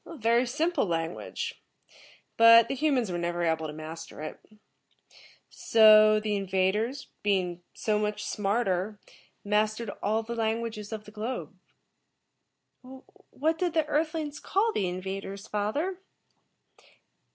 "A 0.03 0.17
very 0.17 0.47
simple 0.47 0.87
language, 0.87 1.61
but 2.35 2.67
the 2.67 2.73
humans 2.73 3.11
were 3.11 3.19
never 3.19 3.43
able 3.43 3.67
to 3.67 3.71
master 3.73 4.19
it. 4.23 4.39
So, 5.51 6.19
the 6.19 6.35
invaders, 6.35 7.09
being 7.21 7.61
so 7.75 7.99
much 7.99 8.23
smarter, 8.25 8.99
mastered 9.45 9.91
all 10.01 10.23
the 10.23 10.33
languages 10.33 10.91
of 10.91 11.03
the 11.05 11.11
globe." 11.11 11.55
"What 13.29 13.59
did 13.59 13.75
the 13.75 13.85
Earth 13.85 14.15
lings 14.15 14.39
call 14.39 14.71
the 14.73 14.89
invaders, 14.89 15.45
father?" 15.45 16.01